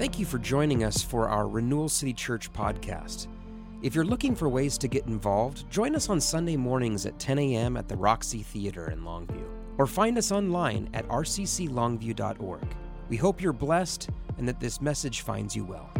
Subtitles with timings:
[0.00, 3.26] Thank you for joining us for our Renewal City Church podcast.
[3.82, 7.38] If you're looking for ways to get involved, join us on Sunday mornings at 10
[7.38, 7.76] a.m.
[7.76, 12.74] at the Roxy Theater in Longview, or find us online at rcclongview.org.
[13.10, 14.08] We hope you're blessed
[14.38, 15.90] and that this message finds you well.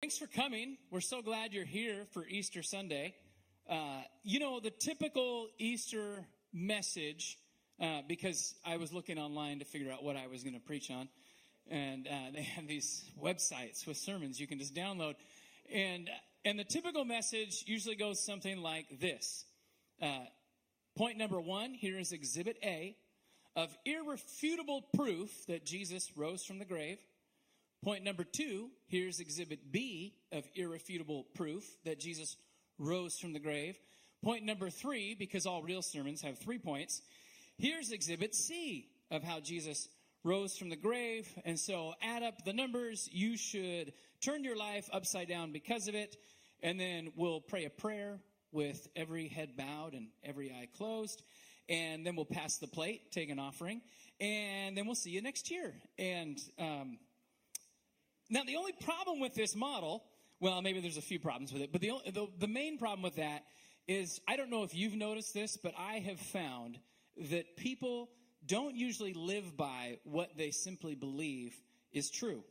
[0.00, 0.76] Thanks for coming.
[0.92, 3.16] We're so glad you're here for Easter Sunday.
[3.68, 7.38] Uh, you know, the typical Easter message,
[7.80, 10.90] uh, because I was looking online to figure out what I was going to preach
[10.90, 11.08] on,
[11.70, 15.14] and uh, they have these websites with sermons you can just download.
[15.72, 16.10] And,
[16.44, 19.44] and the typical message usually goes something like this
[20.00, 20.26] uh,
[20.94, 22.94] Point number one here is Exhibit A
[23.56, 26.98] of irrefutable proof that Jesus rose from the grave.
[27.82, 32.36] Point number two, here's exhibit B of irrefutable proof that Jesus
[32.78, 33.78] rose from the grave.
[34.22, 37.02] Point number three, because all real sermons have three points,
[37.58, 39.88] here's exhibit C of how Jesus
[40.22, 41.28] rose from the grave.
[41.44, 43.08] And so add up the numbers.
[43.12, 46.16] You should turn your life upside down because of it.
[46.62, 48.20] And then we'll pray a prayer
[48.52, 51.22] with every head bowed and every eye closed.
[51.68, 53.80] And then we'll pass the plate, take an offering,
[54.20, 55.74] and then we'll see you next year.
[55.98, 56.98] And um,
[58.30, 60.04] now, the only problem with this model,
[60.40, 63.16] well, maybe there's a few problems with it, but the, the, the main problem with
[63.16, 63.44] that
[63.88, 66.78] is I don't know if you've noticed this, but I have found
[67.30, 68.10] that people
[68.46, 71.54] don't usually live by what they simply believe
[71.92, 72.42] is true.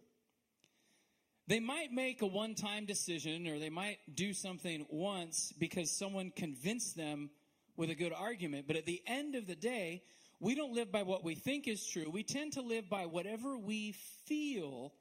[1.48, 6.32] They might make a one time decision or they might do something once because someone
[6.36, 7.30] convinced them
[7.76, 10.04] with a good argument, but at the end of the day,
[10.40, 12.10] we don't live by what we think is true.
[12.10, 13.94] We tend to live by whatever we
[14.26, 14.94] feel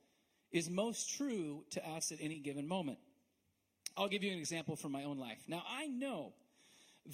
[0.51, 2.99] is most true to us at any given moment.
[3.97, 5.39] I'll give you an example from my own life.
[5.49, 6.33] Now, I know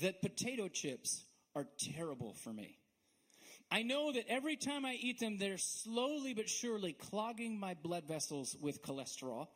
[0.00, 1.24] that potato chips
[1.54, 2.78] are terrible for me.
[3.70, 8.04] I know that every time I eat them, they're slowly but surely clogging my blood
[8.06, 9.48] vessels with cholesterol.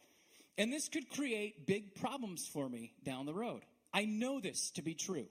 [0.58, 3.62] And this could create big problems for me down the road.
[3.94, 5.26] I know this to be true.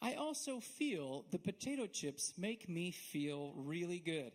[0.00, 4.32] I also feel the potato chips make me feel really good.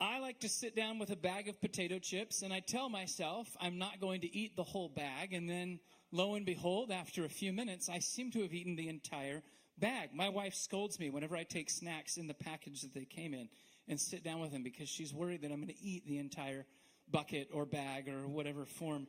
[0.00, 3.48] I like to sit down with a bag of potato chips and I tell myself
[3.60, 5.32] I'm not going to eat the whole bag.
[5.32, 5.78] And then
[6.10, 9.42] lo and behold, after a few minutes, I seem to have eaten the entire
[9.78, 10.10] bag.
[10.12, 13.48] My wife scolds me whenever I take snacks in the package that they came in
[13.88, 16.66] and sit down with them because she's worried that I'm going to eat the entire
[17.10, 19.06] bucket or bag or whatever form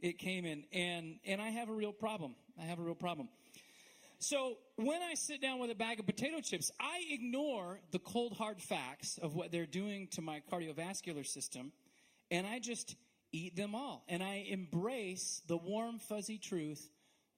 [0.00, 0.64] it came in.
[0.72, 2.34] And, and I have a real problem.
[2.60, 3.28] I have a real problem.
[4.24, 8.32] So when I sit down with a bag of potato chips, I ignore the cold
[8.32, 11.72] hard facts of what they're doing to my cardiovascular system
[12.30, 12.96] and I just
[13.32, 14.02] eat them all.
[14.08, 16.88] And I embrace the warm, fuzzy truth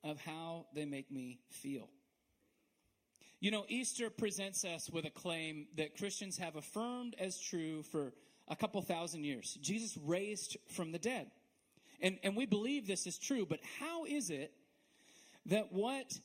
[0.05, 1.89] of how they make me feel.
[3.41, 8.13] You know, Easter presents us with a claim that Christians have affirmed as true for
[8.47, 9.59] a couple thousand years.
[9.61, 11.33] Jesus raised from the dead.
[12.01, 14.53] And, and we believe this is true, but how is it
[15.47, 16.17] that what,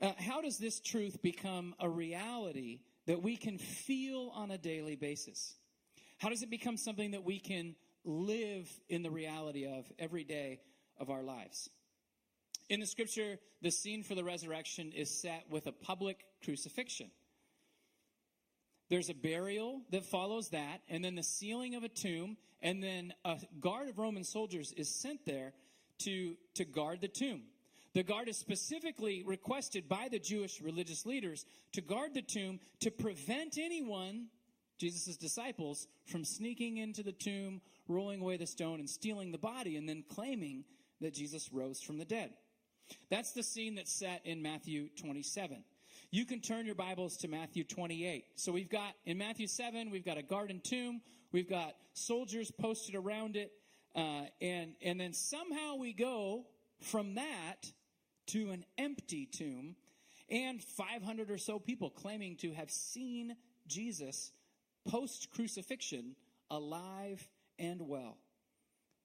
[0.00, 4.96] uh, how does this truth become a reality that we can feel on a daily
[4.96, 5.54] basis?
[6.18, 7.74] How does it become something that we can
[8.04, 10.60] live in the reality of every day
[10.98, 11.68] of our lives?
[12.68, 17.10] In the scripture, the scene for the resurrection is set with a public crucifixion.
[18.88, 23.12] There's a burial that follows that, and then the sealing of a tomb, and then
[23.24, 25.52] a guard of Roman soldiers is sent there
[26.00, 27.42] to, to guard the tomb.
[27.92, 32.90] The guard is specifically requested by the Jewish religious leaders to guard the tomb to
[32.90, 34.26] prevent anyone,
[34.78, 39.76] Jesus' disciples, from sneaking into the tomb, rolling away the stone, and stealing the body,
[39.76, 40.64] and then claiming
[41.00, 42.30] that Jesus rose from the dead.
[43.10, 45.64] That's the scene that's set in Matthew 27.
[46.12, 48.24] You can turn your Bibles to Matthew 28.
[48.36, 51.00] So we've got, in Matthew 7, we've got a garden tomb,
[51.32, 53.50] we've got soldiers posted around it,
[53.96, 56.46] uh, and, and then somehow we go
[56.80, 57.72] from that
[58.28, 59.76] to an empty tomb
[60.28, 63.36] and 500 or so people claiming to have seen
[63.66, 64.32] Jesus
[64.88, 66.14] post crucifixion
[66.50, 67.28] alive
[67.58, 68.16] and well.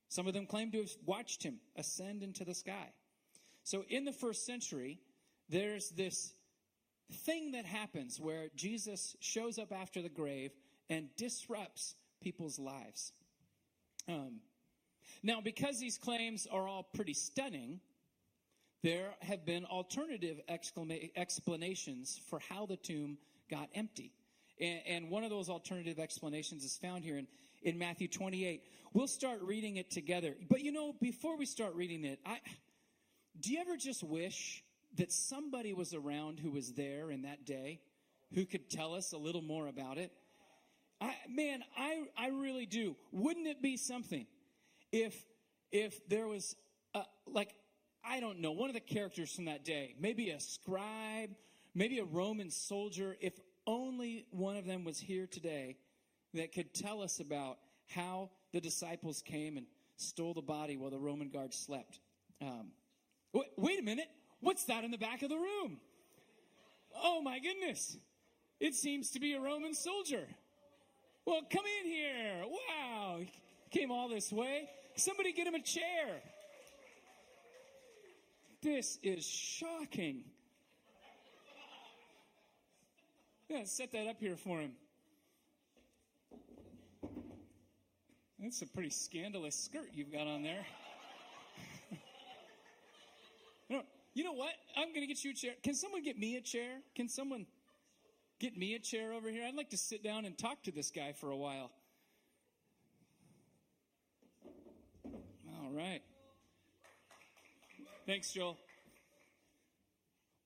[0.08, 2.92] Some of them claim to have watched him ascend into the sky.
[3.64, 5.00] So in the first century,
[5.50, 6.34] there's this
[7.12, 10.52] thing that happens where Jesus shows up after the grave
[10.90, 13.12] and disrupts people's lives.
[14.08, 14.40] Um,
[15.24, 17.80] now, because these claims are all pretty stunning,
[18.86, 23.18] there have been alternative explanations for how the tomb
[23.50, 24.14] got empty.
[24.62, 27.26] And, and, one of those alternative explanations is found here in,
[27.64, 28.62] in Matthew 28.
[28.94, 30.36] We'll start reading it together.
[30.48, 32.38] But you know, before we start reading it, I,
[33.40, 34.64] do you ever just wish
[34.98, 37.82] that somebody was around who was there in that day
[38.36, 40.12] who could tell us a little more about it?
[41.02, 42.96] I, man, I, I really do.
[43.12, 44.28] Wouldn't it be something
[44.92, 45.26] if,
[45.72, 46.56] if there was,
[46.94, 47.56] a, like,
[48.08, 51.32] I don't know, one of the characters from that day, maybe a scribe,
[51.74, 53.34] maybe a Roman soldier, if
[53.68, 55.78] only one of them was here today
[56.34, 57.58] that could tell us about
[57.88, 59.66] how the disciples came and
[59.98, 62.00] stole the body while the Roman guard slept.
[62.42, 62.68] Um,
[63.34, 64.08] wait, wait a minute.
[64.40, 65.78] What's that in the back of the room?
[67.04, 67.98] Oh my goodness.
[68.60, 70.26] It seems to be a Roman soldier.
[71.26, 72.44] Well, come in here.
[72.46, 73.20] Wow.
[73.20, 74.70] He came all this way.
[74.96, 76.22] Somebody get him a chair.
[78.66, 80.24] This is shocking.
[83.48, 84.72] Yeah, set that up here for him.
[88.40, 90.66] That's a pretty scandalous skirt you've got on there.
[93.70, 93.84] no,
[94.16, 94.54] you know what?
[94.76, 95.52] I'm going to get you a chair.
[95.62, 96.80] Can someone get me a chair?
[96.96, 97.46] Can someone
[98.40, 99.46] get me a chair over here?
[99.48, 101.70] I'd like to sit down and talk to this guy for a while.
[105.06, 106.02] All right.
[108.06, 108.58] Thanks, Joel.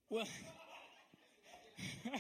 [0.10, 0.26] Well,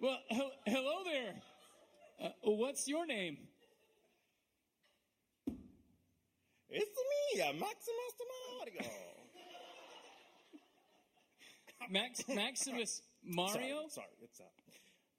[0.00, 0.18] well,
[0.66, 1.34] hello there.
[2.22, 3.38] Uh, what's your name?
[6.68, 6.98] It's
[7.34, 8.14] me, uh, Maximus
[8.60, 8.90] Mario.
[11.90, 13.88] Max, Maximus Mario?
[13.88, 14.44] Sorry, sorry it's uh,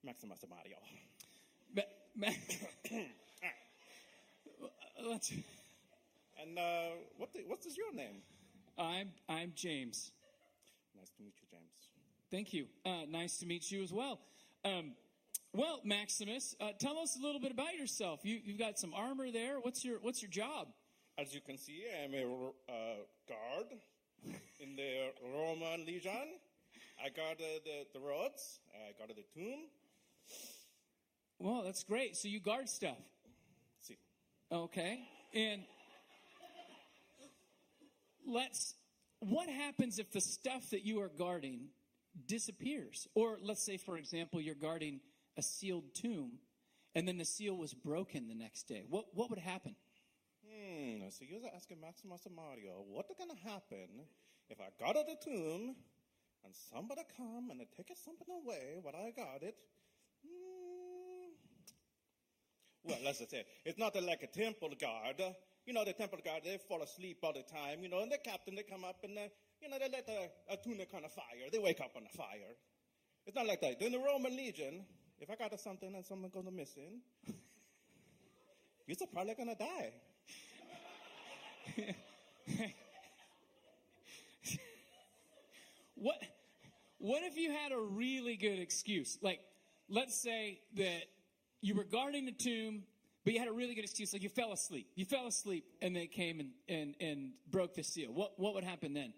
[0.04, 0.78] Maximus Mario.
[1.76, 1.82] Ma-
[2.16, 2.98] Ma-
[5.08, 5.32] Let's,
[6.42, 6.62] And uh,
[7.18, 8.22] what the, what is your name?
[8.78, 10.12] I'm I'm James.
[10.98, 11.90] Nice to meet you, James.
[12.30, 12.66] Thank you.
[12.86, 14.20] Uh, nice to meet you as well.
[14.66, 14.92] Um,
[15.54, 18.20] well, Maximus, uh, tell us a little bit about yourself.
[18.24, 19.60] You, you've got some armor there.
[19.60, 20.68] What's your What's your job?
[21.18, 22.26] As you can see, I'm a
[22.70, 22.96] uh,
[23.28, 23.68] guard
[24.60, 26.40] in the Roman legion.
[27.04, 28.60] I guarded the, the roads.
[28.74, 29.68] I guard the tomb.
[31.40, 32.18] Well, that's great.
[32.18, 32.98] So you guard stuff.
[34.52, 35.00] Okay.
[35.34, 35.62] And
[38.28, 38.74] let's,
[39.20, 41.70] what happens if the stuff that you are guarding
[42.28, 43.08] disappears?
[43.14, 45.02] Or let's say, for example, you're guarding
[45.38, 46.40] a sealed tomb
[46.96, 48.86] and then the seal was broken the next day.
[48.90, 49.76] What, what would happen?
[50.44, 54.06] hmm, so you're asking Maximus and Mario, what's gonna happen
[54.50, 55.76] if I guarded the tomb
[56.44, 59.54] and somebody come and they take something away what I guarded?
[60.26, 61.34] Hmm.
[62.84, 65.22] Well, let's just say it's not like a temple guard.
[65.66, 67.84] You know, the temple guard they fall asleep all the time.
[67.84, 69.22] You know, and the captain they come up and uh,
[69.62, 71.50] you know they let a, a tunic on a fire.
[71.52, 72.56] They wake up on a fire.
[73.26, 73.82] It's not like that.
[73.82, 74.86] In the Roman legion,
[75.20, 77.02] if I got something and something goes missing,
[78.88, 79.94] you're probably gonna die.
[86.00, 86.16] What,
[86.98, 89.18] what if you had a really good excuse?
[89.22, 89.42] Like,
[89.90, 91.04] let's say that
[91.62, 92.84] you were guarding the tomb,
[93.24, 94.14] but you had a really good excuse.
[94.14, 94.88] Like, you fell asleep.
[94.96, 98.12] You fell asleep, and they came and, and, and broke the seal.
[98.12, 99.14] What, what would happen then?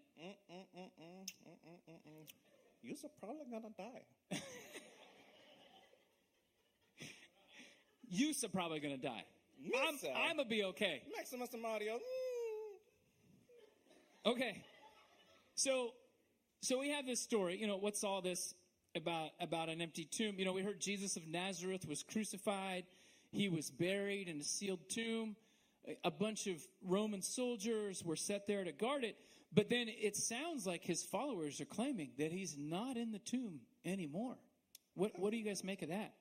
[2.84, 4.04] You're probably gonna die.
[8.12, 9.24] You're probably going to die.
[9.88, 11.02] I'm, I'm going to be okay.
[11.16, 11.94] Maximus and Mario.
[11.94, 12.00] mm,
[14.32, 14.64] Okay.
[15.56, 15.92] So,
[16.62, 17.58] so we have this story.
[17.58, 18.54] You know, what's all this
[18.96, 19.32] about?
[19.40, 20.36] About an empty tomb.
[20.38, 22.86] You know, we heard Jesus of Nazareth was crucified.
[23.32, 25.36] He was buried in a sealed tomb.
[26.04, 29.16] A- bunch of Roman soldiers were set there to guard it.
[29.54, 33.62] But then it sounds like his followers are claiming that he's not in the tomb
[33.84, 34.38] anymore.
[34.94, 36.14] What What do you guys make of that?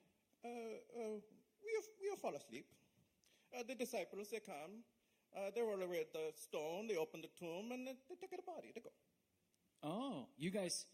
[0.45, 1.21] Uh, uh,
[1.63, 2.67] we have, we have fall asleep.
[3.57, 4.85] Uh, the disciples they come.
[5.37, 6.87] Uh, they roll away at the stone.
[6.89, 8.73] They open the tomb and they, they take the body.
[8.75, 8.91] They go.
[9.83, 10.87] Oh, you guys,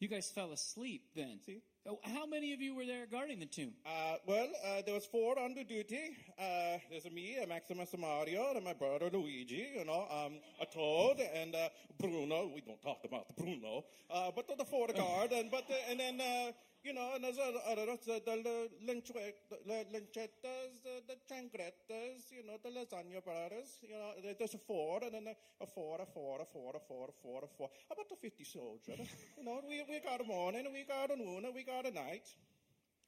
[0.00, 1.38] you guys fell asleep then.
[1.44, 1.62] See?
[1.86, 3.72] Oh, how many of you were there guarding the tomb?
[3.84, 6.16] Uh, well, uh, there was four under duty.
[6.38, 11.20] Uh, there's me, uh, Maximus Mario, and my brother Luigi, you know, um, a Toad,
[11.34, 12.50] and uh, Bruno.
[12.54, 16.20] We don't talk about Bruno, uh, but the four guard, and but uh, and then
[16.20, 16.52] uh,
[16.84, 23.24] you know, uh, uh, the the the Linchettas, the, the Changrettas, you know, the Lasagna
[23.24, 23.78] brothers.
[23.82, 27.08] You know, there's a four, and then a four, a four, a four, a four,
[27.08, 27.70] a four, a four.
[27.90, 29.08] About the fifty soldiers.
[29.38, 31.90] you know, we we got a morning, we got a noon, and we got a
[31.90, 32.28] night.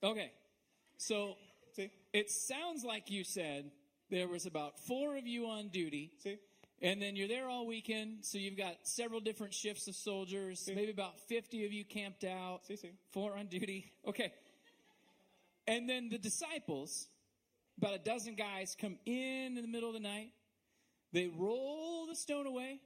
[0.03, 0.31] Okay,
[0.97, 1.37] so
[1.77, 3.71] See, it sounds like you said
[4.11, 6.39] there was about four of you on duty, see.
[6.83, 8.19] And then you're there all weekend.
[8.25, 10.69] So you've got several different shifts of soldiers.
[10.73, 12.67] Maybe about fifty of you camped out.
[12.67, 12.91] See, see.
[13.13, 13.93] Four on duty.
[14.07, 14.33] Okay,
[15.67, 17.09] and then the disciples
[17.79, 20.31] about a dozen guys come in in the middle of the night.
[21.13, 22.81] They roll the stone away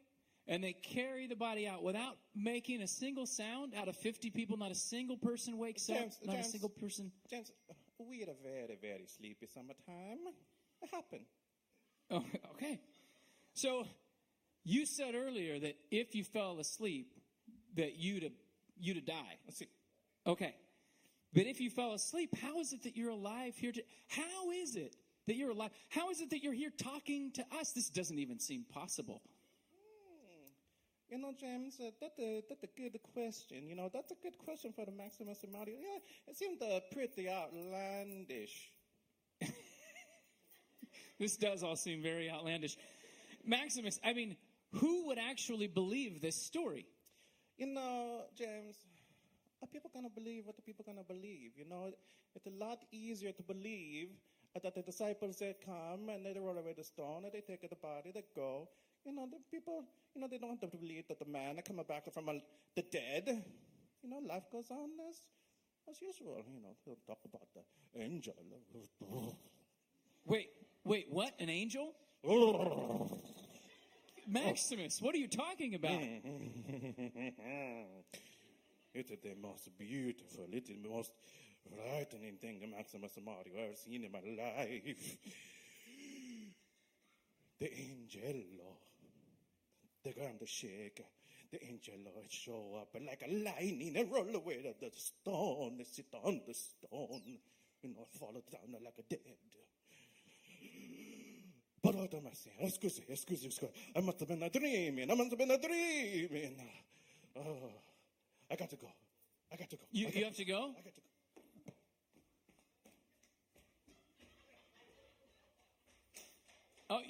[0.46, 3.72] and they carry the body out without making a single sound.
[3.76, 6.26] Out of 50 people, not a single person wakes James, up.
[6.26, 6.46] Not James.
[6.46, 7.12] a single person.
[7.30, 7.52] James,
[7.98, 10.18] we had a very, very sleepy summertime.
[10.82, 11.24] It happened.
[12.10, 12.80] Oh, okay.
[13.54, 13.86] So
[14.64, 17.12] you said earlier that if you fell asleep,
[17.76, 18.32] that you'd
[18.78, 19.38] you'd die.
[19.46, 19.68] Let's see.
[20.26, 20.54] Okay.
[21.32, 23.70] But if you fell asleep, how is it that you're alive here?
[23.70, 25.70] To, how is it that you're alive?
[25.88, 27.70] How is it that you're here talking to us?
[27.70, 29.22] This doesn't even seem possible.
[31.08, 33.68] You know, James, uh, that's, a, that's a good question.
[33.68, 35.74] You know, that's a good question for the Maximus and Mario.
[35.80, 38.72] Yeah, it seemed uh, pretty outlandish.
[41.20, 42.78] This does all seem very outlandish.
[43.44, 44.36] Maximus, I mean,
[44.72, 46.86] who would actually believe this story?
[47.56, 48.76] You know, James,
[49.62, 51.52] are people gonna believe what the people gonna believe?
[51.56, 51.90] You know,
[52.34, 54.08] it's a lot easier to believe
[54.62, 57.76] that the disciples they come and they roll away the stone and they take the
[57.76, 58.68] body, they go.
[59.04, 61.64] You know, the people, you know, they don't have to believe that the man is
[61.66, 62.40] coming back from a,
[62.76, 63.44] the dead.
[64.02, 65.16] You know, life goes on as
[65.88, 66.42] as usual.
[66.52, 68.34] You know, they'll talk about the angel.
[70.24, 70.48] Wait,
[70.84, 71.34] wait, what?
[71.38, 71.92] An angel?
[74.30, 76.00] Maximus, what are you talking about?
[78.92, 81.12] It's the most beautiful, it's the most
[81.68, 84.82] frightening thing Maximus Mario ever seen in my life.
[87.60, 88.78] The angelo.
[90.02, 91.04] The ground shake.
[91.52, 95.76] The angelo would show up like a lightning and roll away the, the stone.
[95.76, 97.38] They sit on the stone.
[97.82, 99.20] You know, fall down like a dead.
[101.82, 102.56] But what am I saying?
[102.60, 103.70] Excuse, me, excuse, me, excuse.
[103.70, 103.92] Me.
[103.96, 105.10] I must have been a dreaming.
[105.10, 106.56] I must have been a dreaming.
[107.36, 107.72] Oh,
[108.50, 108.88] I got to go.
[109.52, 109.82] I got to go.
[109.90, 110.74] You, you have to go?
[110.78, 111.72] I got to go.
[116.90, 117.00] Oh,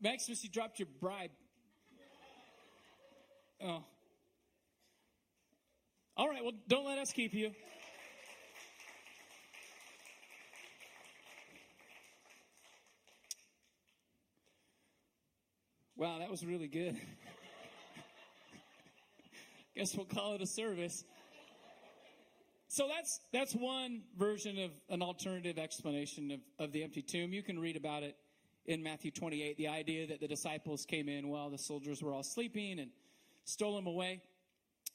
[0.00, 1.32] Maximus, you dropped your bribe.
[3.62, 3.82] Oh.
[6.16, 7.50] All right, well, don't let us keep you.
[15.98, 16.94] Wow, that was really good.
[19.74, 21.04] Guess we'll call it a service.
[22.68, 27.32] So that's that's one version of an alternative explanation of, of the empty tomb.
[27.32, 28.14] You can read about it
[28.66, 29.56] in Matthew 28.
[29.56, 32.90] The idea that the disciples came in while the soldiers were all sleeping and
[33.46, 34.20] stole them away.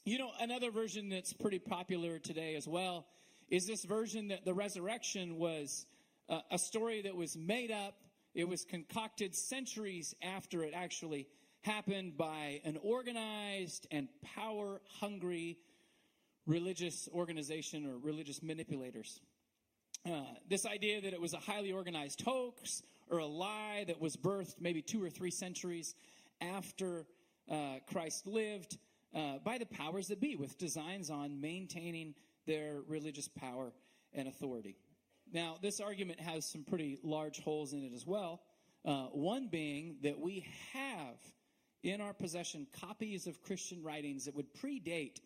[0.05, 3.07] You know, another version that's pretty popular today as well
[3.49, 5.87] is this version that the resurrection was
[6.29, 7.95] uh, a story that was made up.
[8.33, 11.27] It was concocted centuries after it actually
[11.61, 15.57] happened by an organized and power hungry
[16.47, 19.19] religious organization or religious manipulators.
[20.05, 24.15] Uh, this idea that it was a highly organized hoax or a lie that was
[24.15, 25.93] birthed maybe two or three centuries
[26.41, 27.05] after
[27.51, 28.77] uh, Christ lived
[29.13, 32.15] uh, by the powers that be, with designs on maintaining
[32.47, 33.73] their religious power
[34.13, 34.77] and authority.
[35.33, 38.41] Now, this argument has some pretty large holes in it as well.
[38.83, 41.15] Uh, one being that we have
[41.83, 45.19] in our possession copies of Christian writings that would predate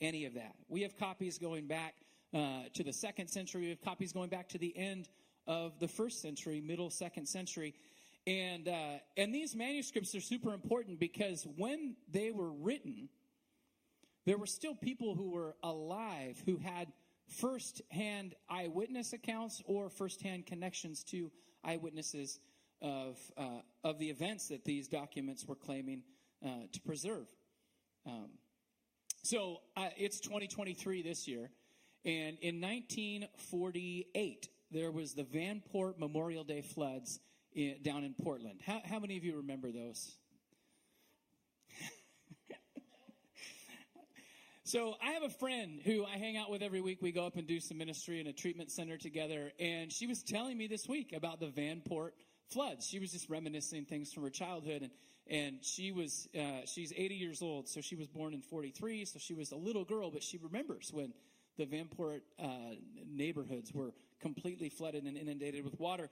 [0.00, 0.54] any of that.
[0.68, 1.94] We have copies going back
[2.34, 3.62] uh, to the second century.
[3.62, 5.08] We have copies going back to the end
[5.46, 7.74] of the first century, middle second century,
[8.26, 13.08] and uh, and these manuscripts are super important because when they were written,
[14.24, 16.88] there were still people who were alive who had
[17.28, 21.30] first-hand eyewitness accounts or first-hand connections to
[21.64, 22.40] eyewitnesses
[22.82, 26.02] of uh, of the events that these documents were claiming
[26.44, 27.26] uh, to preserve.
[28.06, 28.30] Um,
[29.22, 31.50] so uh, it's 2023 this year.
[32.04, 37.18] And in 1948, there was the Vanport Memorial Day floods
[37.52, 38.60] in, down in Portland.
[38.64, 40.16] How, how many of you remember those?
[44.66, 46.98] So I have a friend who I hang out with every week.
[47.00, 49.52] We go up and do some ministry in a treatment center together.
[49.60, 52.10] And she was telling me this week about the Vanport
[52.50, 52.84] floods.
[52.84, 54.82] She was just reminiscing things from her childhood.
[54.82, 54.90] And
[55.28, 59.18] and she was uh, she's 80 years old so she was born in 43 so
[59.18, 61.12] she was a little girl but she remembers when
[61.58, 62.46] the vanport uh,
[63.04, 66.08] neighborhoods were completely flooded and inundated with water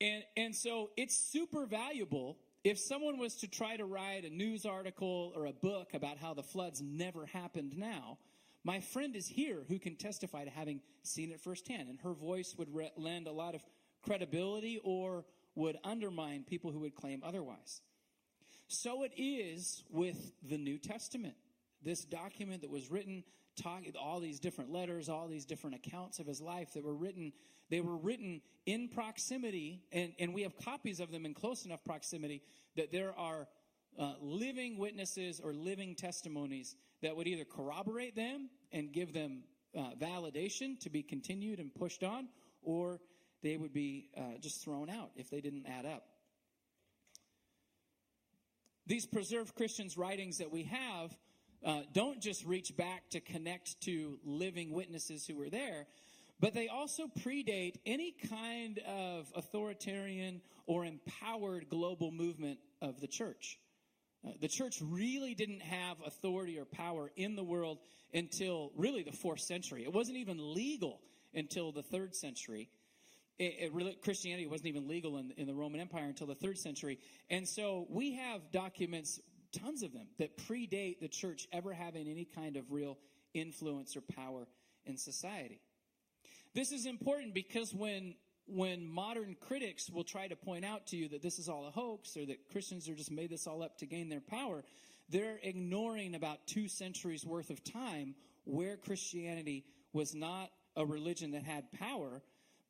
[0.00, 4.64] and and so it's super valuable if someone was to try to write a news
[4.64, 8.18] article or a book about how the floods never happened now
[8.64, 12.54] my friend is here who can testify to having seen it firsthand and her voice
[12.56, 13.62] would re- lend a lot of
[14.02, 17.80] credibility or would undermine people who would claim otherwise
[18.72, 21.34] so it is with the New Testament.
[21.82, 23.22] This document that was written,
[23.54, 27.34] talk, all these different letters, all these different accounts of his life that were written,
[27.72, 31.82] They were written in proximity, and, and we have copies of them in close enough
[31.86, 32.42] proximity
[32.76, 33.48] that there are
[33.98, 39.92] uh, living witnesses or living testimonies that would either corroborate them and give them uh,
[39.98, 42.28] validation to be continued and pushed on,
[42.62, 43.00] or
[43.42, 46.04] they would be uh, just thrown out if they didn't add up.
[48.86, 51.16] These preserved Christians' writings that we have
[51.64, 55.86] uh, don't just reach back to connect to living witnesses who were there,
[56.42, 63.60] but they also predate any kind of authoritarian or empowered global movement of the church.
[64.26, 67.78] Uh, the church really didn't have authority or power in the world
[68.12, 69.84] until really the fourth century.
[69.84, 71.00] It wasn't even legal
[71.32, 72.68] until the third century.
[73.38, 76.58] It, it really, Christianity wasn't even legal in, in the Roman Empire until the third
[76.58, 76.98] century.
[77.30, 79.20] And so we have documents,
[79.52, 82.98] tons of them, that predate the church ever having any kind of real
[83.32, 84.48] influence or power
[84.86, 85.60] in society.
[86.54, 88.14] This is important because when
[88.46, 91.70] when modern critics will try to point out to you that this is all a
[91.70, 94.64] hoax or that Christians are just made this all up to gain their power,
[95.08, 101.44] they're ignoring about two centuries worth of time where Christianity was not a religion that
[101.44, 102.22] had power,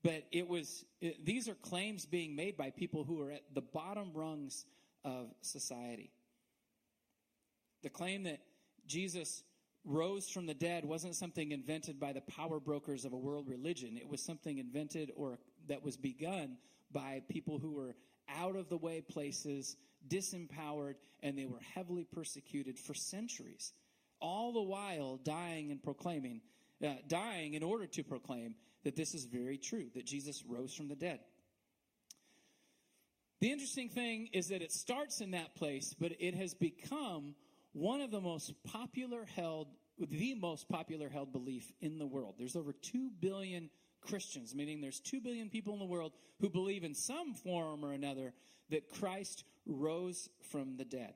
[0.03, 3.62] but it was, it, these are claims being made by people who are at the
[3.62, 4.67] bottom rungs
[5.05, 6.11] of society.
[7.83, 8.41] The claim that
[8.87, 9.43] Jesus
[9.85, 13.97] rose from the dead wasn't something invented by the power brokers of a world religion.
[13.97, 16.57] It was something invented or that was begun
[16.93, 17.97] by people who were
[18.29, 19.77] out of the way places,
[20.09, 23.73] disempowered, and they were heavily persecuted for centuries.
[24.21, 26.41] All the while dying and proclaiming,
[26.85, 30.89] uh, dying in order to proclaim that this is very true, that Jesus rose from
[30.89, 31.21] the dead.
[33.41, 37.35] The interesting thing is that it starts in that place, but it has become
[37.73, 42.35] one of the most popular held, the most popular held belief in the world.
[42.38, 46.85] There's over 2 billion Christians, meaning there's 2 billion people in the world who believe
[46.85, 48.35] in some form or another
[48.71, 51.14] that Christ rose from the dead.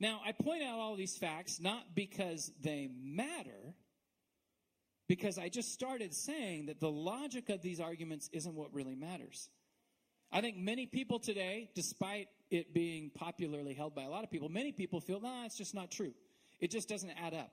[0.00, 3.74] Now, I point out all these facts not because they matter,
[5.08, 9.48] because I just started saying that the logic of these arguments isn't what really matters.
[10.34, 14.48] I think many people today, despite it being popularly held by a lot of people,
[14.48, 16.12] many people feel, nah, it's just not true.
[16.58, 17.52] It just doesn't add up.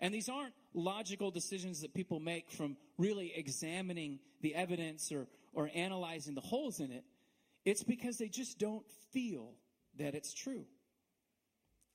[0.00, 5.70] And these aren't logical decisions that people make from really examining the evidence or, or
[5.74, 7.04] analyzing the holes in it.
[7.66, 9.52] It's because they just don't feel
[9.98, 10.64] that it's true.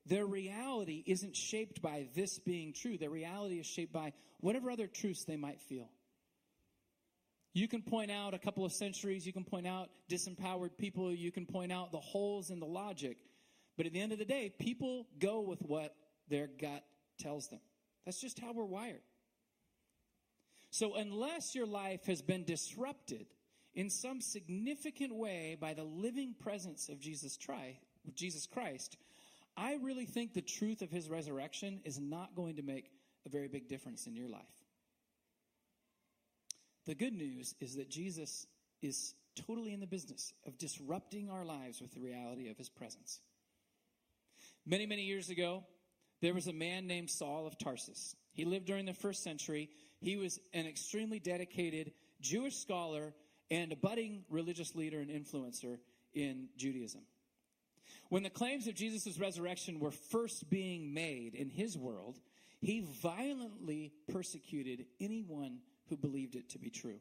[0.05, 2.97] Their reality isn't shaped by this being true.
[2.99, 5.89] Their reality is shaped by whatever other truths they might feel.
[7.53, 11.31] You can point out a couple of centuries, you can point out disempowered people, you
[11.31, 13.17] can point out the holes in the logic.
[13.77, 15.95] But at the end of the day, people go with what
[16.29, 16.83] their gut
[17.19, 17.59] tells them.
[18.05, 19.01] That's just how we're wired.
[20.71, 23.27] So, unless your life has been disrupted
[23.75, 27.77] in some significant way by the living presence of Jesus, Christ,
[28.15, 28.97] Jesus Christ,
[29.55, 32.89] I really think the truth of his resurrection is not going to make
[33.25, 34.62] a very big difference in your life.
[36.85, 38.45] The good news is that Jesus
[38.81, 39.15] is
[39.47, 43.19] totally in the business of disrupting our lives with the reality of his presence.
[44.65, 45.63] Many, many years ago,
[46.21, 48.15] there was a man named Saul of Tarsus.
[48.33, 49.69] He lived during the first century.
[49.99, 53.13] He was an extremely dedicated Jewish scholar
[53.51, 55.79] and a budding religious leader and influencer
[56.13, 57.01] in Judaism.
[58.09, 62.19] When the claims of Jesus' resurrection were first being made in his world,
[62.61, 65.59] he violently persecuted anyone
[65.93, 66.99] who believed it to be true.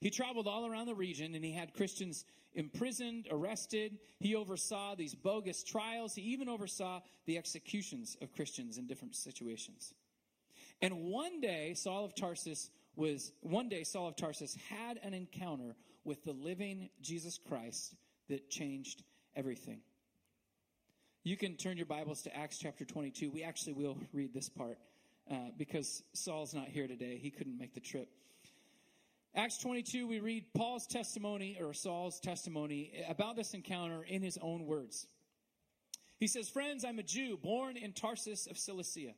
[0.00, 3.98] He traveled all around the region and he had Christians imprisoned, arrested.
[4.18, 6.14] He oversaw these bogus trials.
[6.14, 9.94] He even oversaw the executions of Christians in different situations.
[10.82, 15.74] And one day, Saul of Tarsus was, one day, Saul of Tarsus had an encounter
[16.04, 17.94] with the living Jesus Christ
[18.28, 19.04] that changed
[19.34, 19.80] everything.
[21.24, 23.30] You can turn your Bibles to Acts chapter 22.
[23.30, 24.78] We actually will read this part
[25.30, 27.18] uh, because Saul's not here today.
[27.20, 28.08] He couldn't make the trip.
[29.34, 34.64] Acts 22, we read Paul's testimony, or Saul's testimony, about this encounter in his own
[34.64, 35.06] words.
[36.18, 39.12] He says, Friends, I'm a Jew born in Tarsus of Cilicia,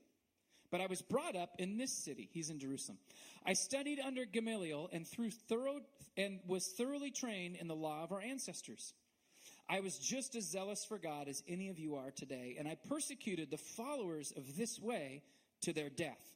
[0.73, 2.29] but I was brought up in this city.
[2.33, 2.99] He's in Jerusalem.
[3.47, 5.83] I studied under Gamaliel and through thorough
[6.17, 8.95] and was thoroughly trained in the law of our ancestors.
[9.71, 12.77] I was just as zealous for God as any of you are today, and I
[12.89, 15.23] persecuted the followers of this way
[15.63, 16.33] to their death,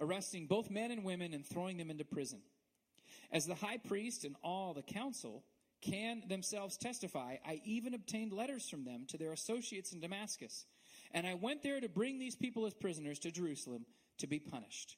[0.00, 2.40] arresting both men and women and throwing them into prison.
[3.32, 5.44] As the high priest and all the council
[5.80, 10.66] can themselves testify, I even obtained letters from them to their associates in Damascus.
[11.12, 13.86] And I went there to bring these people as prisoners to Jerusalem
[14.18, 14.96] to be punished.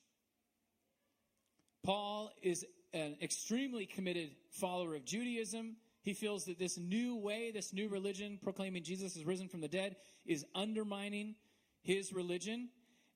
[1.85, 5.77] Paul is an extremely committed follower of Judaism.
[6.03, 9.69] He feels that this new way, this new religion proclaiming Jesus is risen from the
[9.69, 11.35] dead, is undermining
[11.83, 12.69] his religion.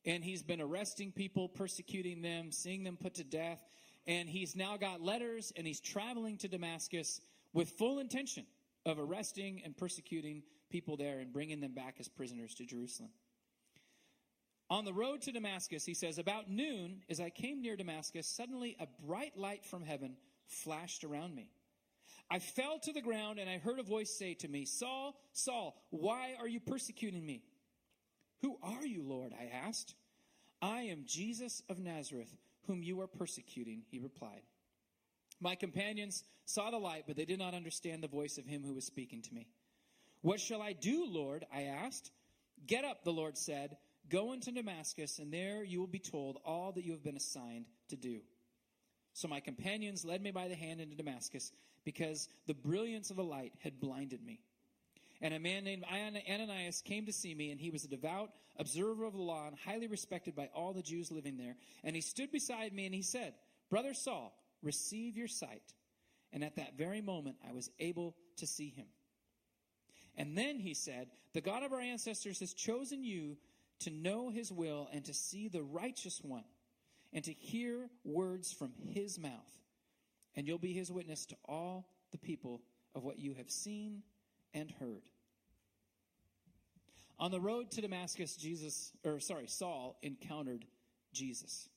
[0.05, 3.65] And he's been arresting people, persecuting them, seeing them put to death.
[4.07, 7.21] And he's now got letters and he's traveling to Damascus
[7.53, 8.47] with full intention
[8.85, 13.11] of arresting and persecuting people there and bringing them back as prisoners to Jerusalem.
[14.71, 18.75] On the road to Damascus, he says, About noon, as I came near Damascus, suddenly
[18.81, 21.51] a bright light from heaven flashed around me.
[22.31, 25.77] I fell to the ground and I heard a voice say to me, Saul, Saul,
[25.91, 27.43] why are you persecuting me?
[28.43, 29.33] Who are you, Lord?
[29.33, 29.95] I asked.
[30.61, 34.43] I am Jesus of Nazareth, whom you are persecuting, he replied.
[35.41, 38.75] My companions saw the light, but they did not understand the voice of him who
[38.75, 39.49] was speaking to me.
[40.21, 41.47] What shall I do, Lord?
[41.53, 42.13] I asked.
[42.67, 43.77] Get up, the Lord said.
[44.09, 47.67] Go into Damascus, and there you will be told all that you have been assigned
[47.89, 48.21] to do.
[49.15, 51.53] So my companions led me by the hand into Damascus,
[51.85, 54.41] because the brilliance of the light had blinded me.
[55.23, 59.05] And a man named Ananias came to see me, and he was a devout observer
[59.05, 61.55] of the law and highly respected by all the Jews living there.
[61.85, 63.35] And he stood beside me and he said,
[63.71, 65.63] Brother Saul, receive your sight.
[66.33, 68.87] And at that very moment, I was able to see him.
[70.17, 73.37] And then he said, The God of our ancestors has chosen you
[73.81, 76.45] to know his will and to see the righteous one
[77.13, 79.31] and to hear words from his mouth.
[80.35, 82.63] And you'll be his witness to all the people
[82.95, 84.03] of what you have seen
[84.55, 85.03] and heard.
[87.19, 90.65] On the road to Damascus, Jesus, or sorry, Saul encountered
[91.13, 91.69] Jesus.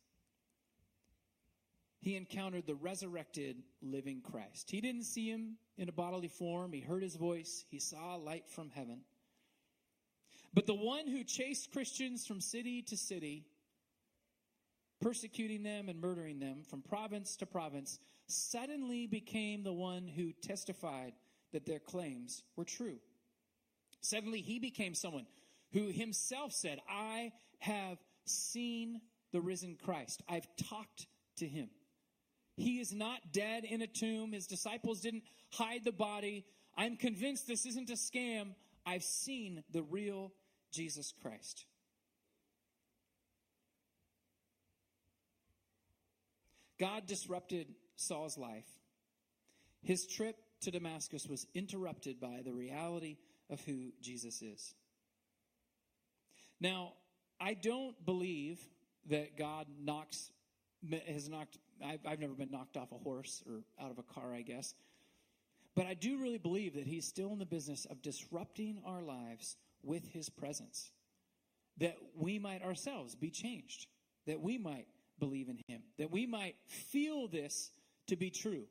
[2.00, 4.70] He encountered the resurrected living Christ.
[4.70, 6.72] He didn't see him in a bodily form.
[6.72, 7.66] He heard his voice.
[7.70, 9.02] He saw light from heaven.
[10.54, 13.46] But the one who chased Christians from city to city,
[15.02, 21.14] persecuting them and murdering them from province to province, suddenly became the one who testified
[21.56, 22.98] that their claims were true.
[24.02, 25.26] Suddenly, he became someone
[25.72, 29.00] who himself said, I have seen
[29.32, 30.22] the risen Christ.
[30.28, 31.70] I've talked to him.
[32.58, 34.34] He is not dead in a tomb.
[34.34, 36.44] His disciples didn't hide the body.
[36.76, 38.56] I'm convinced this isn't a scam.
[38.86, 40.34] I've seen the real
[40.74, 41.64] Jesus Christ.
[46.78, 48.68] God disrupted Saul's life.
[49.84, 53.18] His trip to Damascus was interrupted by the reality
[53.50, 54.74] of who Jesus is.
[56.60, 56.94] Now,
[57.40, 58.60] I don't believe
[59.10, 60.32] that God knocks,
[61.08, 64.34] has knocked, I've, I've never been knocked off a horse or out of a car,
[64.34, 64.74] I guess.
[65.76, 69.58] But I do really believe that He's still in the business of disrupting our lives
[69.84, 70.92] with His presence.
[71.78, 73.88] That we might ourselves be changed,
[74.26, 74.88] that we might
[75.20, 77.72] believe in Him, that we might feel this
[78.08, 78.64] to be true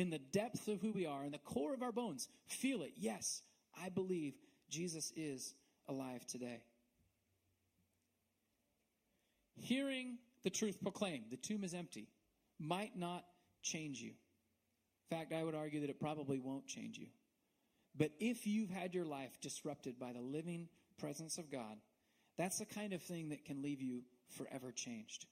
[0.00, 2.92] in the depth of who we are, in the core of our bones, feel it.
[2.96, 3.42] Yes,
[3.80, 4.34] I believe
[4.70, 5.54] Jesus is
[5.88, 6.62] alive today.
[9.56, 12.08] Hearing the truth proclaimed, the tomb is empty,
[12.58, 13.24] might not
[13.62, 14.12] change you.
[15.10, 17.08] In fact, I would argue that it probably won't change you.
[17.94, 21.76] But if you've had your life disrupted by the living presence of God,
[22.38, 25.26] that's the kind of thing that can leave you forever changed.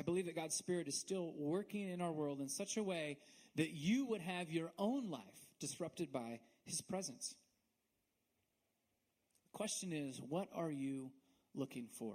[0.00, 3.18] I believe that God's Spirit is still working in our world in such a way
[3.56, 5.22] that you would have your own life
[5.58, 7.34] disrupted by His presence.
[9.52, 11.10] The question is, what are you
[11.54, 12.14] looking for?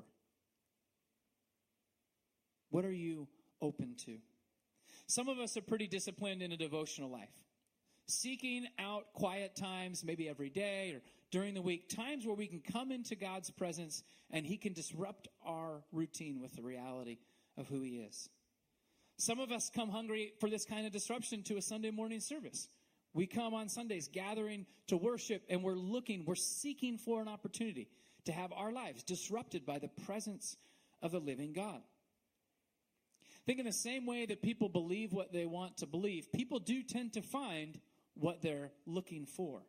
[2.71, 3.27] What are you
[3.61, 4.17] open to?
[5.05, 7.29] Some of us are pretty disciplined in a devotional life,
[8.07, 12.61] seeking out quiet times, maybe every day or during the week, times where we can
[12.61, 17.19] come into God's presence and He can disrupt our routine with the reality
[17.57, 18.29] of who He is.
[19.17, 22.67] Some of us come hungry for this kind of disruption to a Sunday morning service.
[23.13, 27.87] We come on Sundays gathering to worship and we're looking, we're seeking for an opportunity
[28.25, 30.57] to have our lives disrupted by the presence
[31.01, 31.81] of the living God.
[33.45, 36.83] think in the same way that people believe what they want to believe, people do
[36.83, 37.79] tend to find
[38.15, 39.61] what they're looking for.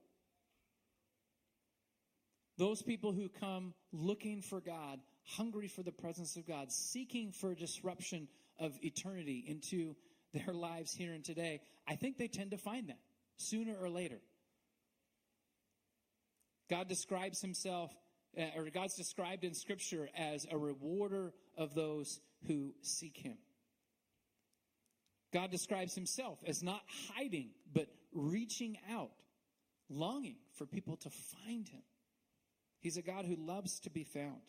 [2.58, 7.54] Those people who come looking for God hungry for the presence of God, seeking for
[7.54, 9.94] disruption of eternity into
[10.32, 12.98] their lives here and today, I think they tend to find that
[13.36, 14.20] sooner or later.
[16.68, 17.92] God describes himself,
[18.38, 23.38] uh, or God's described in Scripture as a rewarder of those who seek him.
[25.32, 26.80] God describes himself as not
[27.14, 29.10] hiding, but reaching out,
[29.88, 31.82] longing for people to find him.
[32.80, 34.40] He's a God who loves to be found.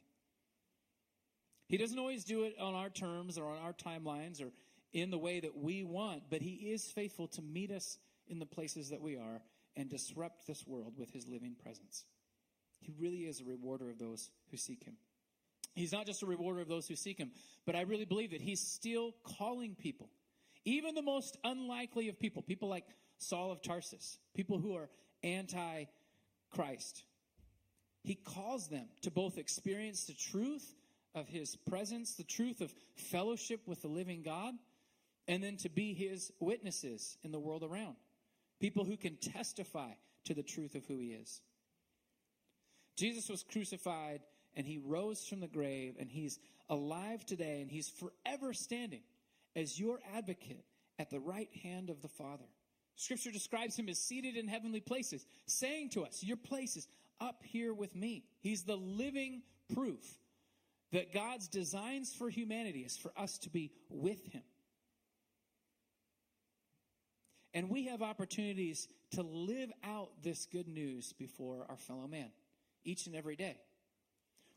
[1.68, 4.52] He doesn't always do it on our terms or on our timelines or
[4.94, 8.46] in the way that we want, but He is faithful to meet us in the
[8.46, 9.42] places that we are
[9.76, 12.06] and disrupt this world with His living presence.
[12.80, 14.96] He really is a rewarder of those who seek Him.
[15.76, 17.32] He's not just a rewarder of those who seek Him,
[17.66, 20.10] but I really believe that He's still calling people,
[20.64, 22.86] even the most unlikely of people, people like
[23.18, 24.90] Saul of Tarsus, people who are
[25.22, 25.86] anti
[26.50, 27.04] Christ.
[28.04, 30.74] He calls them to both experience the truth
[31.18, 34.54] of his presence, the truth of fellowship with the living God,
[35.28, 37.96] and then to be his witnesses in the world around.
[38.60, 39.92] People who can testify
[40.26, 41.42] to the truth of who he is.
[42.96, 44.22] Jesus was crucified
[44.56, 49.02] and he rose from the grave and he's alive today and he's forever standing
[49.56, 50.66] as your advocate
[51.00, 52.46] at the right hand of the Father.
[52.96, 56.88] Scripture describes him as seated in heavenly places, saying to us, Your place is
[57.22, 58.24] up here with me.
[58.42, 60.18] He's the living proof
[60.92, 64.44] that God's designs for humanity is for us to be with him.
[67.54, 72.30] And we have opportunities to live out this good news before our fellow man
[72.84, 73.58] each and every day.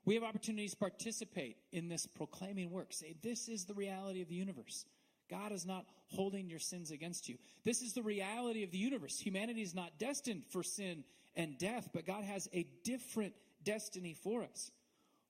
[0.05, 2.93] We have opportunities to participate in this proclaiming work.
[2.93, 4.85] Say, this is the reality of the universe.
[5.31, 7.37] God is not holding your sins against you.
[7.64, 9.19] This is the reality of the universe.
[9.19, 11.05] Humanity is not destined for sin
[11.37, 14.73] and death, but God has a different destiny for us.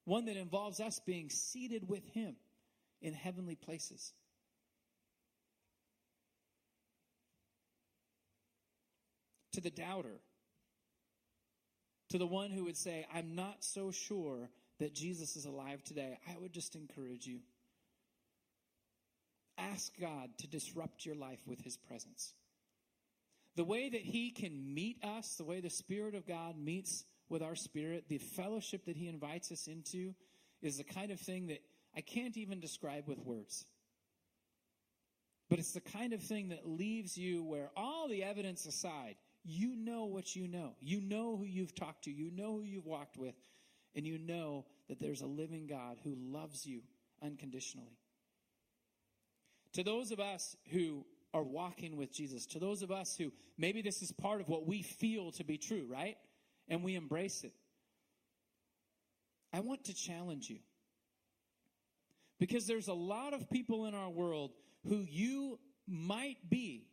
[0.04, 2.36] One that involves us being seated with Him
[3.00, 4.12] in heavenly places.
[9.52, 10.20] To the doubter,
[12.10, 16.18] to the one who would say, I'm not so sure that Jesus is alive today,
[16.28, 17.40] I would just encourage you
[19.60, 22.32] ask God to disrupt your life with His presence.
[23.56, 27.42] The way that He can meet us, the way the Spirit of God meets with
[27.42, 30.14] our spirit, the fellowship that He invites us into,
[30.60, 31.62] is the kind of thing that
[31.96, 33.64] I can't even describe with words.
[35.48, 39.74] But it's the kind of thing that leaves you where all the evidence aside, you
[39.74, 40.74] know what you know.
[40.80, 43.34] You know who you've talked to, you know who you've walked with,
[43.94, 46.82] and you know that there's a living God who loves you
[47.22, 47.98] unconditionally.
[49.74, 53.82] To those of us who are walking with Jesus, to those of us who maybe
[53.82, 56.16] this is part of what we feel to be true, right?
[56.70, 57.52] And we embrace it.
[59.52, 60.60] I want to challenge you.
[62.38, 64.52] Because there's a lot of people in our world
[64.88, 66.86] who you might be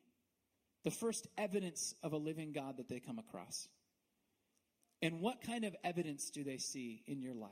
[0.83, 3.67] the first evidence of a living God that they come across.
[5.01, 7.51] And what kind of evidence do they see in your life?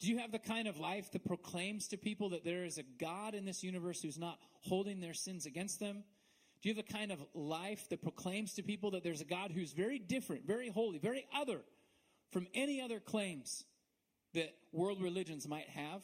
[0.00, 2.82] Do you have the kind of life that proclaims to people that there is a
[2.82, 6.02] God in this universe who's not holding their sins against them?
[6.62, 9.50] Do you have the kind of life that proclaims to people that there's a God
[9.50, 11.60] who's very different, very holy, very other
[12.30, 13.64] from any other claims
[14.34, 16.02] that world religions might have?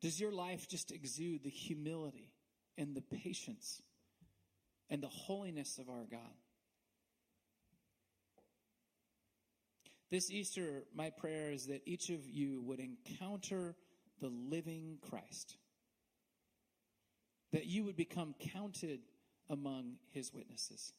[0.00, 2.32] Does your life just exude the humility
[2.78, 3.82] and the patience
[4.88, 6.20] and the holiness of our God?
[10.10, 13.76] This Easter, my prayer is that each of you would encounter
[14.20, 15.56] the living Christ,
[17.52, 19.00] that you would become counted
[19.48, 20.92] among his witnesses.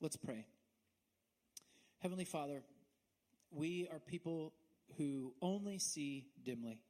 [0.00, 0.46] Let's pray.
[2.00, 2.62] Heavenly Father,
[3.50, 4.52] we are people
[4.96, 6.80] who only see dimly.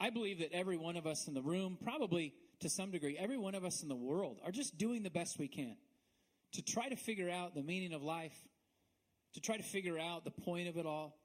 [0.00, 3.38] I believe that every one of us in the room, probably to some degree, every
[3.38, 5.76] one of us in the world, are just doing the best we can
[6.52, 8.36] to try to figure out the meaning of life,
[9.34, 11.16] to try to figure out the point of it all.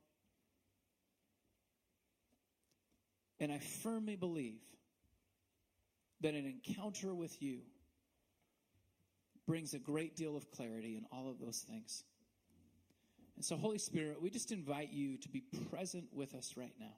[3.41, 4.61] And I firmly believe
[6.21, 7.61] that an encounter with you
[9.47, 12.03] brings a great deal of clarity in all of those things.
[13.35, 16.93] And so, Holy Spirit, we just invite you to be present with us right now.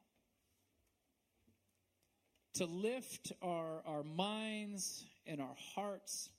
[2.56, 6.29] To lift our, our minds and our hearts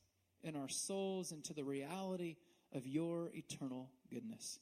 [0.45, 2.37] and our souls into the reality
[2.75, 4.59] of your eternal goodness.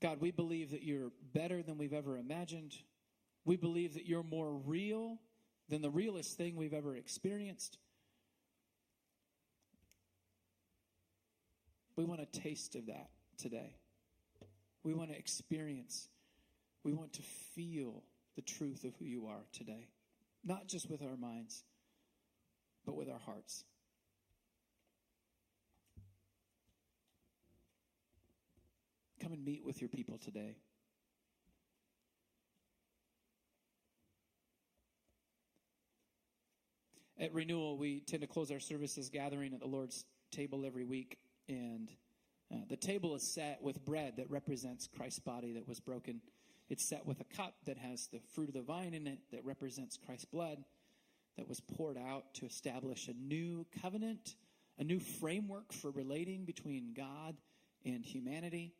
[0.00, 2.74] God, we believe that you're better than we've ever imagined.
[3.44, 5.18] We believe that you're more real
[5.68, 7.78] than the realest thing we've ever experienced.
[11.96, 13.76] We want a taste of that today.
[14.82, 16.08] We want to experience,
[16.82, 18.02] we want to feel
[18.36, 19.88] the truth of who you are today,
[20.42, 21.62] not just with our minds,
[22.86, 23.64] but with our hearts.
[29.20, 30.56] Come and meet with your people today.
[37.18, 41.18] At Renewal, we tend to close our services gathering at the Lord's table every week,
[41.50, 41.90] and
[42.50, 46.22] uh, the table is set with bread that represents Christ's body that was broken.
[46.70, 49.44] It's set with a cup that has the fruit of the vine in it that
[49.44, 50.64] represents Christ's blood
[51.36, 54.36] that was poured out to establish a new covenant,
[54.78, 57.36] a new framework for relating between God
[57.84, 58.72] and humanity.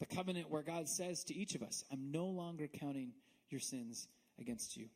[0.00, 3.12] The covenant where God says to each of us, I'm no longer counting
[3.48, 4.88] your sins against you.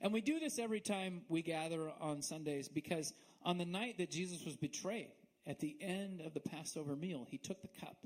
[0.00, 4.10] And we do this every time we gather on Sundays because on the night that
[4.10, 5.12] Jesus was betrayed,
[5.46, 7.96] at the end of the Passover meal, he took the cup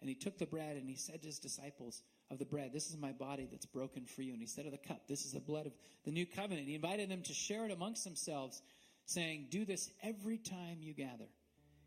[0.00, 2.88] and he took the bread and he said to his disciples of the bread, This
[2.90, 4.32] is my body that's broken for you.
[4.32, 5.72] And he said of the cup, This is the blood of
[6.04, 6.66] the new covenant.
[6.66, 8.62] He invited them to share it amongst themselves,
[9.06, 11.28] saying, Do this every time you gather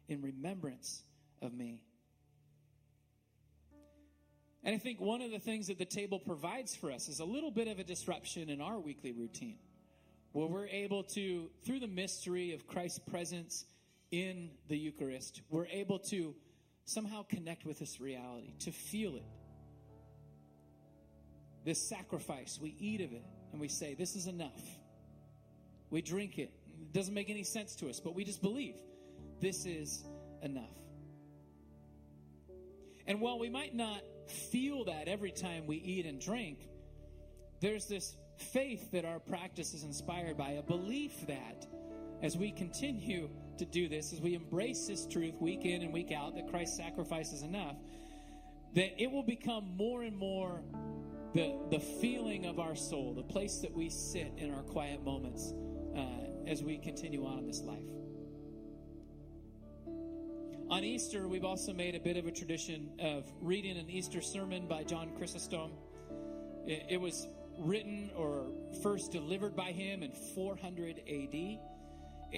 [0.07, 1.03] in remembrance
[1.41, 1.81] of me.
[4.63, 7.25] And I think one of the things that the table provides for us is a
[7.25, 9.57] little bit of a disruption in our weekly routine,
[10.31, 13.65] where we're able to, through the mystery of Christ's presence
[14.11, 16.33] in the Eucharist, we're able to
[16.85, 19.25] somehow connect with this reality, to feel it.
[21.65, 24.61] This sacrifice, we eat of it and we say, This is enough.
[25.89, 26.51] We drink it.
[26.81, 28.75] It doesn't make any sense to us, but we just believe
[29.39, 30.03] this is
[30.41, 30.63] enough.
[33.07, 36.69] And while we might not feel that every time we eat and drink,
[37.61, 41.65] there's this faith that our practice is inspired by, a belief that
[42.21, 46.11] as we continue to do this, as we embrace this truth week in and week
[46.11, 47.75] out, that Christ's sacrifice is enough,
[48.75, 50.61] that it will become more and more
[51.33, 55.53] the, the feeling of our soul, the place that we sit in our quiet moments
[55.95, 57.79] uh, as we continue on in this life.
[60.69, 64.67] On Easter, we've also made a bit of a tradition of reading an Easter sermon
[64.67, 65.71] by John Chrysostom.
[66.65, 67.27] It, was
[67.59, 68.47] written or
[68.81, 71.59] first delivered by him in 400 AD.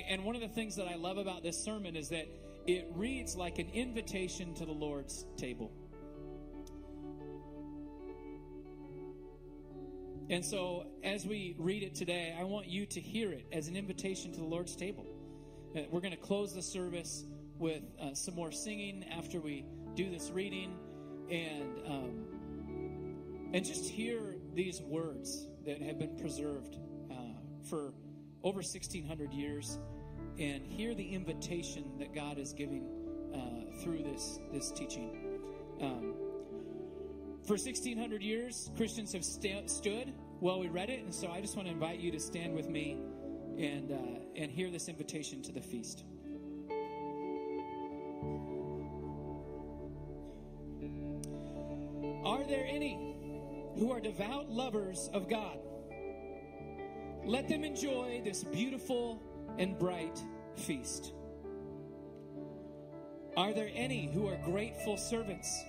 [0.10, 2.28] And one of the things that I love about this sermon is that
[2.66, 5.72] it reads like an invitation to the Lord's table.
[10.32, 13.76] And so, as we read it today, I want you to hear it as an
[13.76, 15.06] invitation to the Lord's table.
[15.76, 17.26] Uh, we're going to close the service
[17.60, 19.66] with uh, some more singing after we
[19.96, 20.78] do this reading,
[21.30, 26.78] and um, and just hear these words that have been preserved
[27.12, 27.16] uh,
[27.70, 27.94] for
[28.44, 29.80] over 1600 years,
[30.38, 32.88] and hear the invitation that God is giving
[33.34, 35.40] uh, through this this teaching.
[35.82, 36.14] Um,
[37.46, 41.56] for 1600 years, Christians have sta- stood while we read it, and so I just
[41.56, 42.98] want to invite you to stand with me
[43.58, 46.04] and uh, and hear this invitation to the feast.
[52.36, 53.16] Are there any
[53.78, 55.58] who are devout lovers of God?
[57.24, 59.22] Let them enjoy this beautiful
[59.58, 60.22] and bright
[60.58, 61.14] feast.
[63.38, 65.64] Are there any who are grateful servants?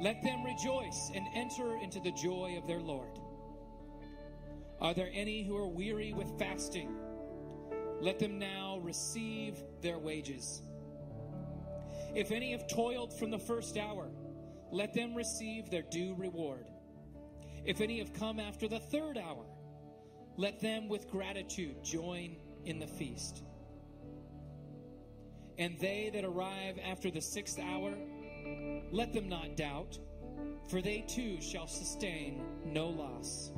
[0.00, 3.18] Let them rejoice and enter into the joy of their Lord.
[4.80, 6.96] Are there any who are weary with fasting?
[8.00, 10.62] Let them now receive their wages.
[12.14, 14.08] If any have toiled from the first hour,
[14.72, 16.66] let them receive their due reward.
[17.64, 19.44] If any have come after the third hour,
[20.36, 23.44] let them with gratitude join in the feast.
[25.58, 27.94] And they that arrive after the sixth hour,
[28.90, 29.98] let them not doubt,
[30.70, 33.52] for they too shall sustain no loss.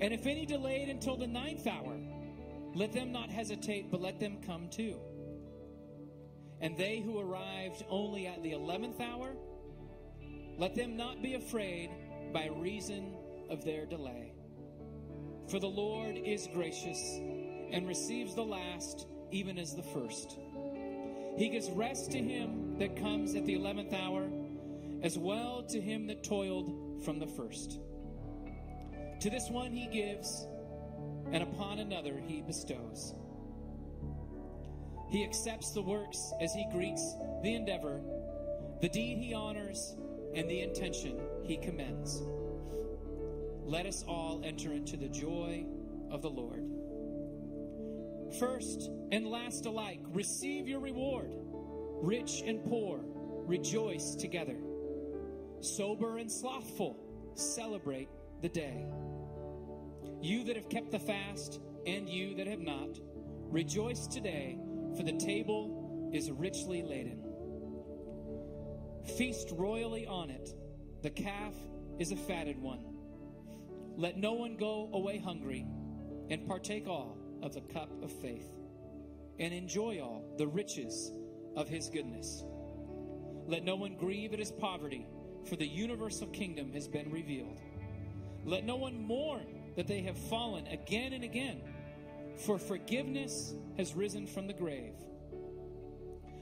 [0.00, 1.96] And if any delayed until the ninth hour,
[2.74, 5.00] let them not hesitate, but let them come too.
[6.60, 9.34] And they who arrived only at the eleventh hour,
[10.58, 11.90] let them not be afraid
[12.32, 13.14] by reason
[13.48, 14.32] of their delay.
[15.48, 17.00] For the Lord is gracious
[17.70, 20.36] and receives the last even as the first.
[21.36, 24.28] He gives rest to him that comes at the eleventh hour,
[25.02, 27.78] as well to him that toiled from the first.
[29.20, 30.46] To this one he gives,
[31.30, 33.14] and upon another he bestows.
[35.10, 38.00] He accepts the works as he greets the endeavor,
[38.80, 39.96] the deed he honors,
[40.34, 42.22] and the intention he commends.
[43.64, 45.64] Let us all enter into the joy
[46.10, 46.64] of the Lord.
[48.38, 51.32] First and last alike, receive your reward.
[52.02, 53.00] Rich and poor,
[53.46, 54.56] rejoice together.
[55.60, 56.96] Sober and slothful,
[57.34, 58.08] celebrate
[58.42, 58.84] the day.
[60.20, 62.98] You that have kept the fast, and you that have not,
[63.50, 64.58] rejoice today,
[64.96, 67.24] for the table is richly laden.
[69.16, 70.54] Feast royally on it.
[71.02, 71.54] The calf
[71.98, 72.84] is a fatted one.
[73.96, 75.66] Let no one go away hungry.
[76.30, 78.48] and partake all of the cup of faith,
[79.38, 81.12] and enjoy all the riches
[81.56, 82.44] of his goodness.
[83.46, 85.06] Let no one grieve at his poverty,
[85.48, 87.60] for the universal kingdom has been revealed.
[88.44, 91.62] Let no one mourn that they have fallen again and again,
[92.38, 94.94] for forgiveness has risen from the grave.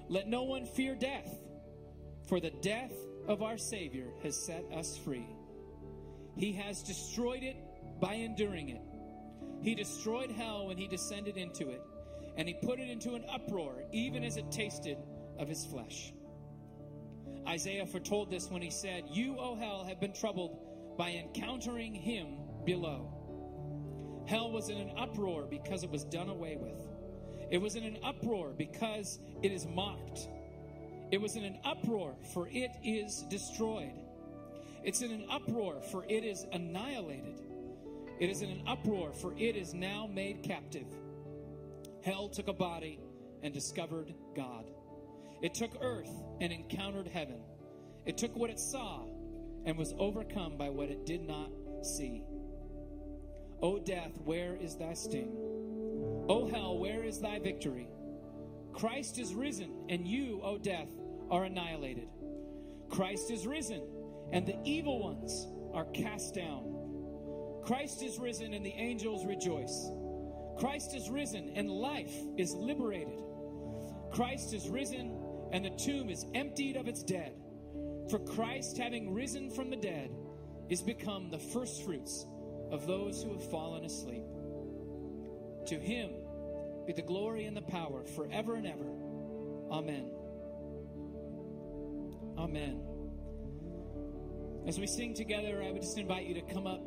[0.09, 1.35] Let no one fear death,
[2.29, 2.93] for the death
[3.27, 5.27] of our Savior has set us free.
[6.37, 7.57] He has destroyed it
[8.01, 8.83] by enduring it.
[9.63, 11.83] He destroyed hell when he descended into it,
[12.37, 14.99] and he put it into an uproar, even as it tasted
[15.39, 16.13] of his flesh.
[17.49, 22.39] Isaiah foretold this when he said, You, O hell, have been troubled by encountering him
[22.65, 23.16] below.
[24.27, 26.79] Hell was in an uproar because it was done away with.
[27.51, 30.29] It was in an uproar because it is mocked.
[31.13, 33.95] It was in an uproar for it is destroyed.
[34.83, 37.41] It's in an uproar for it is annihilated.
[38.19, 40.87] It is in an uproar for it is now made captive.
[42.03, 42.99] Hell took a body
[43.43, 44.65] and discovered God.
[45.43, 46.11] It took earth
[46.41, 47.41] and encountered heaven.
[48.07, 49.05] It took what it saw
[49.65, 51.51] and was overcome by what it did not
[51.83, 52.23] see.
[53.63, 55.33] O death, where is thy sting?
[56.29, 57.89] O hell, where is thy victory?
[58.73, 60.89] Christ is risen, and you, O death,
[61.31, 62.09] are annihilated.
[62.91, 63.83] Christ is risen,
[64.33, 66.75] and the evil ones are cast down.
[67.65, 69.91] Christ is risen, and the angels rejoice.
[70.59, 73.19] Christ is risen, and life is liberated.
[74.13, 75.19] Christ is risen,
[75.53, 77.33] and the tomb is emptied of its dead.
[78.11, 80.11] For Christ, having risen from the dead,
[80.69, 82.27] is become the firstfruits
[82.71, 84.25] of those who have fallen asleep.
[85.67, 86.11] To him
[86.87, 88.87] be the glory and the power forever and ever.
[89.71, 90.11] Amen.
[92.39, 92.83] Amen.
[94.67, 96.81] As we sing together, I would just invite you to come up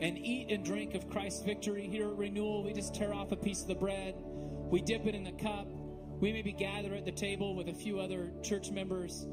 [0.00, 1.88] and eat and drink of Christ's victory.
[1.88, 4.14] Here at Renewal, we just tear off a piece of the bread,
[4.70, 5.66] we dip it in the cup.
[6.20, 9.26] We maybe gather at the table with a few other church members,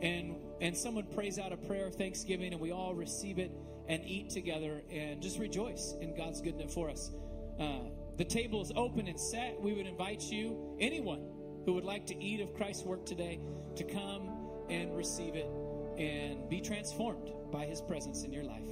[0.00, 3.52] and and someone prays out a prayer of thanksgiving, and we all receive it
[3.88, 7.10] and eat together and just rejoice in God's goodness for us.
[7.58, 9.60] Uh, the table is open and set.
[9.60, 11.22] We would invite you, anyone
[11.64, 13.40] who would like to eat of Christ's work today,
[13.76, 14.30] to come
[14.68, 15.50] and receive it
[15.98, 18.68] and be transformed by his presence in your life.